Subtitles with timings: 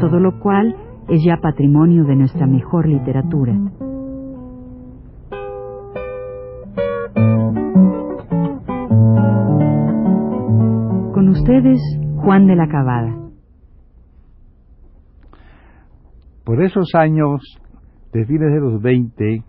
[0.00, 0.76] todo lo cual
[1.08, 3.54] es ya patrimonio de nuestra mejor literatura.
[11.14, 11.80] Con ustedes,
[12.16, 13.14] Juan de la Cabada.
[16.44, 17.40] Por esos años,
[18.12, 19.44] de fines de los 20,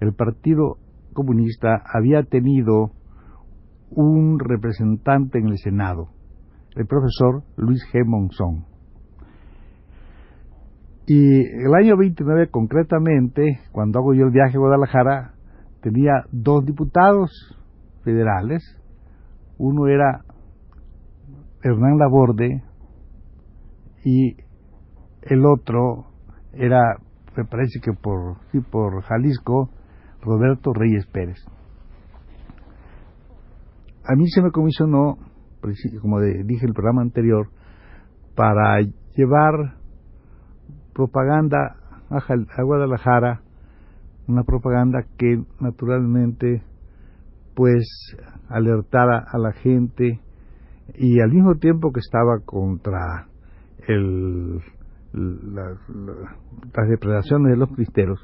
[0.00, 0.76] el Partido
[1.12, 2.90] Comunista había tenido
[3.90, 6.08] un representante en el Senado,
[6.76, 8.04] el profesor Luis G.
[8.04, 8.77] Monzón.
[11.10, 15.32] Y el año 29 concretamente, cuando hago yo el viaje a Guadalajara,
[15.80, 17.30] tenía dos diputados
[18.04, 18.62] federales.
[19.56, 20.22] Uno era
[21.62, 22.62] Hernán Laborde
[24.04, 24.36] y
[25.22, 26.08] el otro
[26.52, 26.98] era,
[27.34, 29.70] me parece que por, sí, por Jalisco,
[30.20, 31.38] Roberto Reyes Pérez.
[34.04, 35.16] A mí se me comisionó,
[36.02, 37.48] como dije en el programa anterior,
[38.34, 38.82] para
[39.16, 39.77] llevar
[40.98, 41.76] propaganda
[42.10, 43.40] a Guadalajara,
[44.26, 46.64] una propaganda que naturalmente
[47.54, 47.86] pues
[48.48, 50.20] alertara a la gente
[50.96, 53.28] y al mismo tiempo que estaba contra
[53.86, 54.58] el,
[55.12, 58.18] las depredaciones de los cristeros,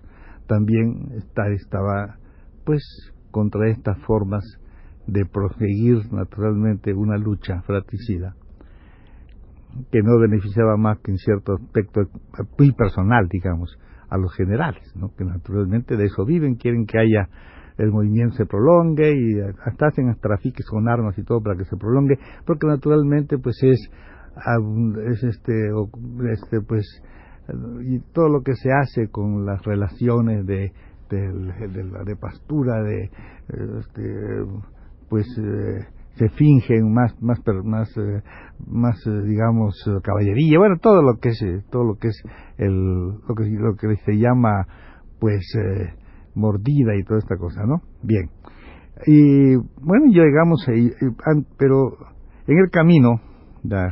[0.49, 1.13] también
[1.55, 2.17] estaba
[2.65, 2.83] pues
[3.31, 4.43] contra estas formas
[5.07, 8.35] de proseguir naturalmente una lucha fratricida
[9.91, 12.03] que no beneficiaba más que en cierto aspecto
[12.59, 15.15] muy personal, digamos, a los generales, ¿no?
[15.17, 17.29] que naturalmente de eso viven, quieren que haya
[17.77, 21.77] el movimiento se prolongue y hasta hacen trafiques con armas y todo para que se
[21.77, 23.91] prolongue, porque naturalmente pues es,
[25.07, 25.71] es este,
[26.31, 26.85] este pues
[27.83, 30.73] y todo lo que se hace con las relaciones de,
[31.11, 33.11] de, pastura, de
[33.49, 34.03] este,
[35.09, 35.87] pues eh,
[36.17, 38.23] se fingen más más más eh,
[38.67, 42.23] más eh, digamos caballería bueno todo lo que es todo lo que es
[42.59, 44.67] el lo que lo que se llama
[45.19, 45.45] pues
[46.35, 48.31] mordida y toda esta cosa no bien
[49.07, 50.91] y bueno llegamos ahí
[51.59, 51.97] pero
[52.47, 53.21] en el camino
[53.65, 53.91] de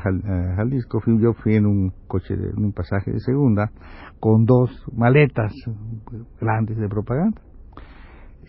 [0.57, 3.73] Jalisco, yo fui en un coche, en un pasaje de segunda,
[4.21, 5.53] con dos maletas
[6.41, 7.41] grandes de propaganda.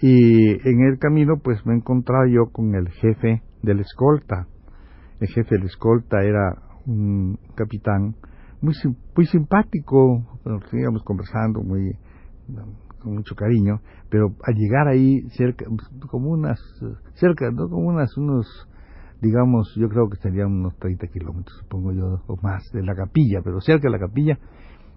[0.02, 4.48] Y en el camino, pues me encontraba yo con el jefe del escolta.
[5.20, 8.16] El jefe del escolta era un capitán
[8.62, 8.74] muy,
[9.16, 11.98] muy simpático, nos íbamos conversando muy
[13.00, 15.66] con mucho cariño, pero al llegar ahí cerca,
[16.10, 16.60] como unas,
[17.16, 17.68] cerca, ¿no?
[17.68, 18.48] como unas, unos
[19.22, 23.42] digamos, yo creo que serían unos 30 kilómetros, supongo yo, o más, de la capilla,
[23.44, 24.38] pero cerca de la capilla.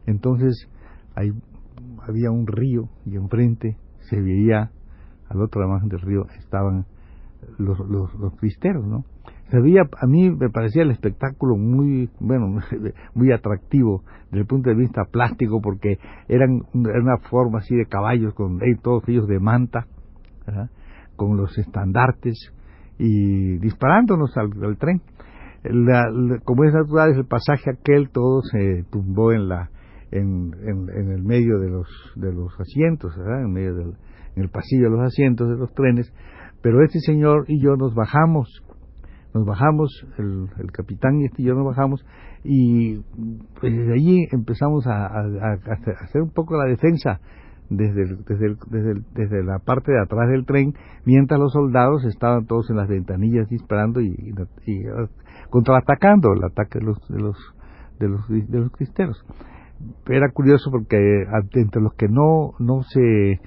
[0.07, 0.69] Entonces,
[1.15, 1.31] ahí
[2.07, 4.71] había un río y enfrente se veía,
[5.29, 6.87] al otro lado del río, estaban
[7.59, 9.05] los, los, los cristeros, ¿no?
[9.51, 12.59] Se veía, a mí me parecía el espectáculo muy, bueno,
[13.15, 15.99] muy atractivo desde el punto de vista plástico, porque
[16.29, 19.87] eran una forma así de caballos, con todos ellos de manta,
[21.15, 22.53] con los estandartes,
[22.99, 25.01] y disparándonos al, tren.
[26.45, 29.71] como es natural, el pasaje aquel todo se tumbó en la
[30.13, 33.93] en, en, el medio de los de los asientos, en medio del
[34.37, 36.13] en el pasillo de los asientos de los trenes.
[36.67, 38.61] Pero este señor y yo nos bajamos,
[39.33, 42.05] nos bajamos, el, el capitán y este y yo nos bajamos
[42.43, 42.97] y
[43.61, 47.21] pues desde allí empezamos a, hacer un poco la defensa
[47.71, 50.75] desde, desde, desde, desde, la parte de atrás del tren,
[51.05, 54.35] mientras los soldados estaban todos en las ventanillas disparando y,
[54.67, 54.83] y,
[55.51, 57.37] contraatacando el ataque de los, de los,
[58.01, 59.25] de los, de los cristeros.
[60.09, 60.97] Era curioso porque
[61.53, 63.39] entre los que no, no se,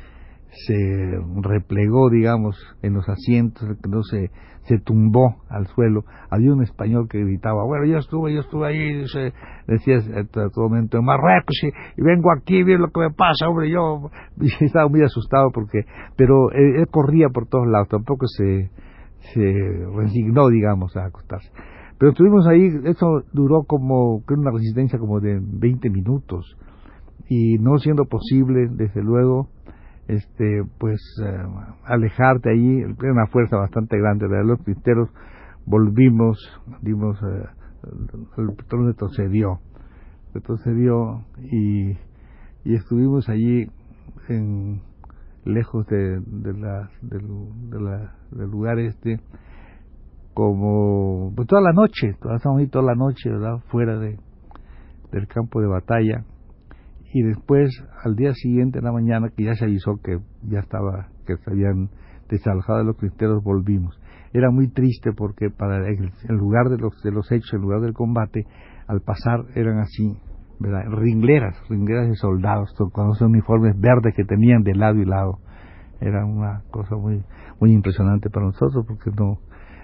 [0.51, 4.31] se replegó, digamos, en los asientos, no se
[4.69, 6.03] se tumbó al suelo.
[6.29, 9.33] Había un español que gritaba, bueno, yo estuve, yo estuve ahí, se,
[9.67, 13.69] decía en todo momento, en Marruecos, y, vengo aquí, ver lo que me pasa, hombre,
[13.71, 14.09] yo
[14.61, 15.79] estaba muy asustado porque,
[16.15, 18.69] pero él, corría por todos lados, tampoco se,
[19.33, 21.49] se resignó, digamos, a acostarse.
[21.97, 26.57] Pero estuvimos ahí, eso duró como, creo, una resistencia como de 20 minutos,
[27.27, 29.49] y no siendo posible, desde luego,
[30.09, 31.43] este pues eh,
[31.85, 35.09] alejarte allí una fuerza bastante grande de los cristeros
[35.65, 36.37] volvimos
[36.81, 37.45] dimos eh,
[38.37, 39.59] el petróleo retrocedió
[40.33, 41.91] retrocedió y,
[42.63, 43.67] y estuvimos allí
[44.27, 44.81] en
[45.45, 49.19] lejos de, de la, del lugar este
[50.39, 53.57] como pues, toda la noche, pasamos ahí toda la noche, ¿verdad?
[53.67, 54.17] Fuera de,
[55.11, 56.23] del campo de batalla.
[57.11, 57.69] Y después,
[58.03, 61.51] al día siguiente, en la mañana, que ya se avisó que ya estaba, que se
[61.51, 61.89] habían
[62.29, 63.99] desalojado los cristeros, volvimos.
[64.31, 67.93] Era muy triste porque para el, lugar de los, de los hechos, el lugar del
[67.93, 68.45] combate,
[68.87, 70.17] al pasar eran así,
[70.59, 70.83] ¿verdad?
[70.91, 75.39] Ringleras, ringleras de soldados, con esos uniformes verdes que tenían de lado y lado.
[75.99, 77.23] Era una cosa muy,
[77.59, 79.39] muy impresionante para nosotros porque no,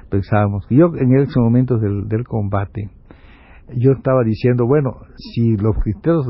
[0.09, 0.65] pensábamos.
[0.69, 2.91] Yo en esos momentos del, del combate,
[3.73, 6.27] yo estaba diciendo, bueno, si los cristeros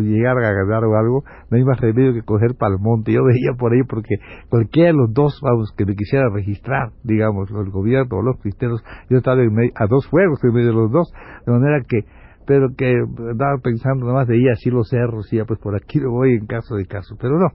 [0.00, 3.12] llegaran a ganar o algo, no hay más remedio que coger para el monte.
[3.12, 4.16] Yo veía por ahí porque
[4.48, 8.82] cualquiera de los dos, vamos, que me quisiera registrar, digamos, el gobierno o los cristeros,
[9.08, 11.12] yo estaba a dos fuegos en medio de los dos,
[11.46, 12.04] de manera que,
[12.46, 12.92] pero que
[13.30, 16.10] andaba pensando nada más de ir así los cerros y ya pues por aquí lo
[16.10, 17.16] voy en caso de caso.
[17.20, 17.48] Pero no,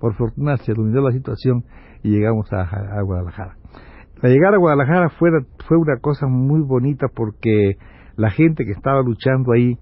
[0.00, 1.64] por fortuna se iluminó la situación
[2.02, 3.56] y llegamos a, a Guadalajara.
[4.22, 5.30] La llegada a Guadalajara fue,
[5.66, 7.76] fue una cosa muy bonita porque
[8.20, 9.78] la gente que estaba luchando ahí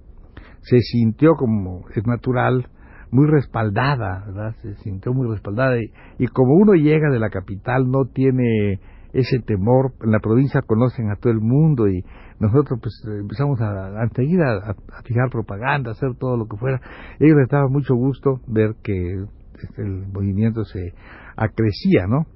[0.60, 2.68] se sintió como es natural,
[3.10, 4.54] muy respaldada, ¿verdad?
[4.62, 5.76] Se sintió muy respaldada
[6.18, 8.80] y, como uno llega de la capital no tiene
[9.12, 12.04] ese temor, en la provincia conocen a todo el mundo y
[12.38, 16.80] nosotros pues empezamos a, a a, a, fijar propaganda, a hacer todo lo que fuera.
[17.18, 19.24] Ellos les daba mucho gusto ver que
[19.60, 20.92] este, el movimiento se
[21.36, 22.26] acrecía, ¿no?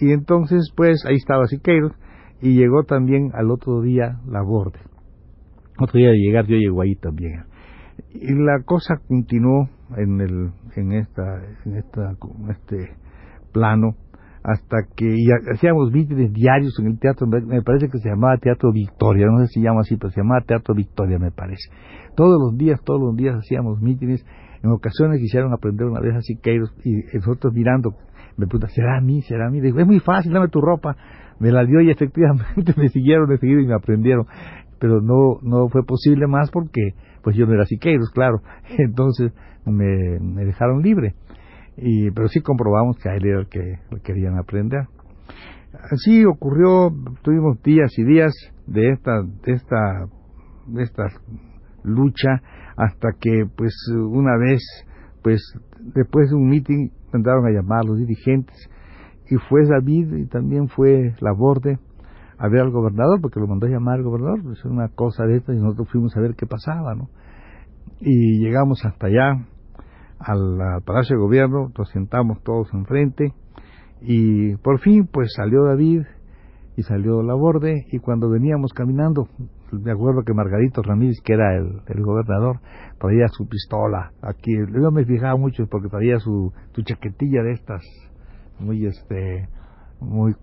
[0.00, 1.92] Y, entonces, pues, ahí estaba Siqueiros
[2.42, 4.80] y llegó también al otro día la borde.
[5.78, 7.44] Otro día de llegar yo llego ahí también.
[8.12, 11.22] Y la cosa continuó en el en esta
[11.64, 12.16] en esta
[12.50, 12.96] este
[13.52, 13.96] plano
[14.44, 15.14] hasta que
[15.54, 19.46] hacíamos mítines diarios en el teatro, me parece que se llamaba Teatro Victoria, no sé
[19.46, 21.70] si se llama así, pero se llamaba Teatro Victoria, me parece.
[22.16, 24.26] Todos los días, todos los días hacíamos mítines,
[24.62, 27.96] en ocasiones quisieron aprender una vez a Siqueiros y nosotros mirando
[28.36, 29.22] me pregunta, ¿será a mí?
[29.22, 29.60] ¿Será a mí?
[29.60, 30.96] Digo, es muy fácil, dame tu ropa.
[31.38, 34.26] Me la dio y efectivamente me siguieron de y me aprendieron.
[34.78, 38.42] Pero no, no fue posible más porque pues yo no era Siqueiros, claro.
[38.78, 39.32] Entonces
[39.64, 41.14] me, me dejaron libre.
[41.76, 44.86] Y, pero sí comprobamos que a él era el que querían aprender.
[45.90, 46.90] Así ocurrió,
[47.22, 48.32] tuvimos días y días
[48.66, 50.06] de esta, de esta,
[50.66, 51.04] de esta
[51.84, 52.42] lucha
[52.76, 54.62] hasta que pues una vez,
[55.22, 55.40] pues
[55.94, 58.56] después de un meeting mandaron a llamar a los dirigentes
[59.30, 61.78] y fue David y también fue Laborde
[62.38, 65.36] a ver al gobernador porque lo mandó a llamar al gobernador pues una cosa de
[65.36, 67.08] esta y nosotros fuimos a ver qué pasaba no
[68.00, 69.46] y llegamos hasta allá
[70.18, 73.32] al, palacio de gobierno nos sentamos todos enfrente
[74.00, 76.02] y por fin pues salió David
[76.76, 79.28] y salió Laborde y cuando veníamos caminando
[79.72, 82.60] me acuerdo que Margarito Ramírez, que era el, el, gobernador,
[82.98, 84.52] traía su pistola aquí.
[84.52, 87.82] Yo me fijaba mucho porque traía su, su chaquetilla de estas,
[88.60, 89.48] muy este,
[90.00, 90.34] muy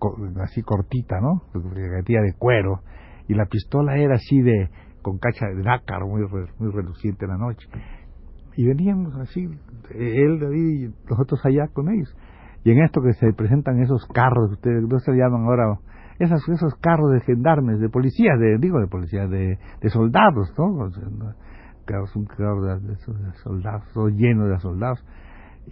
[0.42, 1.42] así cortita, ¿no?
[1.52, 2.80] Chaquetilla de cuero.
[3.28, 4.68] Y la pistola era así de,
[5.02, 6.22] con cacha de nácar, muy,
[6.58, 7.68] muy reluciente en la noche.
[8.56, 9.48] Y veníamos así,
[9.90, 12.14] él, David y nosotros allá con ellos.
[12.64, 15.78] Y en esto que se presentan esos carros, ustedes no se llaman ahora
[16.20, 20.86] esas, esos carros de gendarmes, de policías, de, digo de policías, de, de soldados, ¿no?
[22.04, 22.96] es un carro de, de,
[23.42, 25.02] soldados, todo lleno de soldados,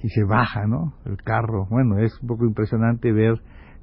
[0.02, 0.95] y se baja, ¿no?
[1.05, 3.35] El carro, bueno, es un poco impresionante ver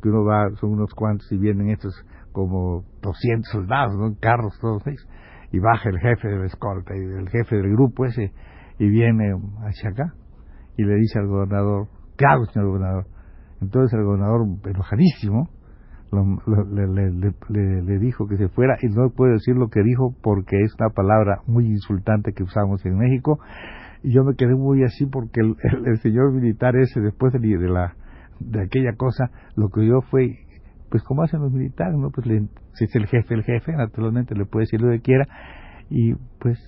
[0.02, 1.94] que uno va, son unos cuantos y vienen estos
[2.32, 4.16] como 200 soldados, ¿no?
[4.20, 5.08] Carros todos ellos,
[5.52, 8.34] y baja el jefe de la escolta y el jefe del grupo ese,
[8.80, 9.34] y viene
[9.68, 10.14] hacia acá,
[10.78, 13.06] y le dice al gobernador, ¿qué hago, señor gobernador?
[13.62, 15.50] Entonces el gobernador, enojadísimo,
[16.68, 20.76] le, le, dijo que se fuera y no puedo decir lo que dijo porque es
[20.80, 23.40] una palabra muy insultante que usamos en México.
[24.04, 27.96] Y yo me quedé muy así porque el, señor militar ese después de, de, la
[28.40, 30.40] de aquella cosa lo que yo fue
[30.90, 32.28] pues como hacen los militares no pues
[32.74, 35.28] si es el jefe el jefe naturalmente le puede decir lo que quiera.
[35.90, 36.60] Y pues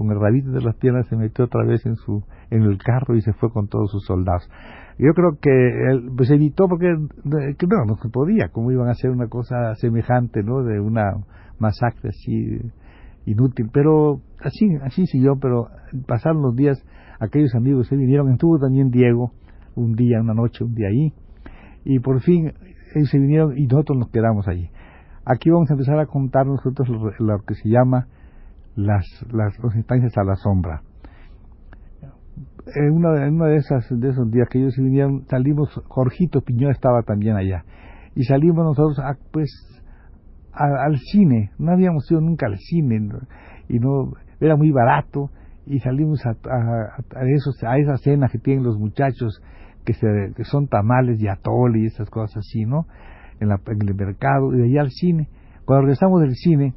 [0.00, 3.16] con el rabito de las piernas se metió otra vez en su en el carro
[3.16, 4.48] y se fue con todos sus soldados
[4.98, 6.86] yo creo que él pues evitó porque
[7.58, 10.62] que no, no se podía, cómo iban a hacer una cosa semejante, ¿no?
[10.62, 11.12] De una
[11.58, 12.58] masacre así
[13.24, 15.68] inútil, pero así así siguió, pero
[16.06, 16.84] pasaron los días,
[17.18, 19.32] aquellos amigos se vinieron, estuvo también Diego
[19.74, 21.14] un día, una noche, un día ahí,
[21.84, 22.52] y por fin
[22.94, 24.68] ellos se vinieron y nosotros nos quedamos allí.
[25.24, 26.88] Aquí vamos a empezar a contar nosotros
[27.18, 28.08] lo, que se llama
[28.84, 30.82] las, las, las instancias a la sombra.
[32.74, 37.02] En una, en de esas de esos días que ellos vinieron salimos Jorgito Piñón estaba
[37.02, 37.64] también allá.
[38.14, 39.50] Y salimos nosotros a, pues
[40.52, 41.50] al cine.
[41.58, 43.08] No habíamos ido nunca al cine
[43.68, 45.30] y no era muy barato.
[45.66, 46.32] Y salimos a,
[47.28, 49.40] esos, a esas cenas que tienen los muchachos
[49.84, 50.06] que, se,
[50.36, 52.86] que son tamales y atole y esas cosas así, ¿no?
[53.38, 55.28] En, en el mercado y de allá al cine.
[55.64, 56.74] Cuando regresamos del cine,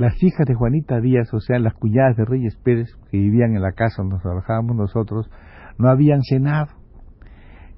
[0.00, 3.60] las hijas de Juanita Díaz, o sea, las cuñadas de Reyes Pérez, que vivían en
[3.60, 5.30] la casa donde nos trabajábamos nosotros,
[5.76, 6.68] no habían cenado.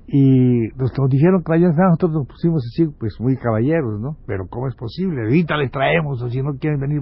[0.06, 4.16] Y nos, dijeron que vayan nosotros nos pusimos así, pues muy caballeros, ¿no?
[4.26, 5.22] Pero ¿cómo es posible?
[5.22, 7.00] Ahorita les traemos, o si no quieren venir,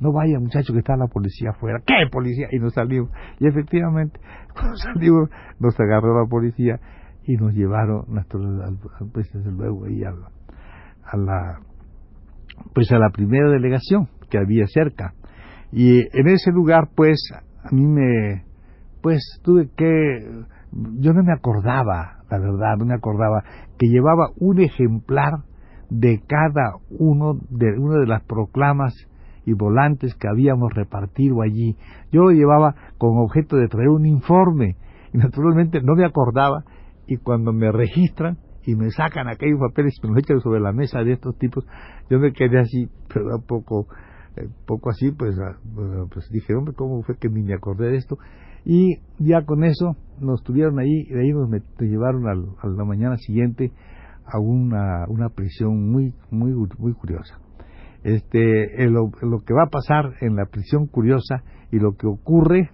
[0.00, 1.80] no vaya muchacho que está la policía afuera.
[1.84, 2.46] ¿Qué policía?
[2.52, 3.10] Y nos salimos.
[3.40, 4.20] Y efectivamente,
[4.54, 5.28] cuando salimos,
[5.58, 6.78] nos agarró la policía
[7.24, 8.04] y nos llevaron,
[9.12, 11.58] pues desde luego, ahí a la,
[12.74, 15.12] pues a la primera delegación que había cerca.
[15.72, 17.18] Y en ese lugar, pues,
[17.62, 18.44] a mí me,
[19.02, 19.86] pues, tuve que,
[20.98, 23.44] yo no me acordaba, la verdad, no me acordaba,
[23.78, 25.40] que llevaba un ejemplar
[25.90, 28.94] de cada uno de una de las proclamas
[29.44, 31.76] y volantes que habíamos repartido allí.
[32.10, 34.76] Yo lo llevaba con objeto de traer un informe
[35.12, 36.64] y naturalmente no me acordaba
[37.06, 40.72] y cuando me registran y me sacan aquellos papeles y me los echan sobre la
[40.72, 41.66] mesa de estos tipos,
[42.08, 43.88] yo me quedé así, pero un poco
[44.36, 45.58] eh, poco así, pues, ah,
[46.12, 48.16] pues dije, hombre, ¿cómo fue que ni me acordé de esto?
[48.64, 53.16] Y ya con eso nos tuvieron ahí, y de ahí nos llevaron a la mañana
[53.16, 53.72] siguiente
[54.24, 57.38] a una, una prisión muy, muy, muy curiosa.
[58.04, 62.70] Este, lo, que va a pasar en la prisión curiosa y lo que ocurre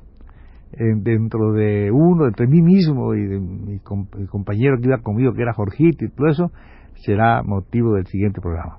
[0.70, 5.54] dentro de uno, entre mí mismo y de mi, compañero que iba conmigo, que era
[5.54, 6.52] Jorgito y todo eso,
[6.94, 8.78] será motivo del siguiente programa.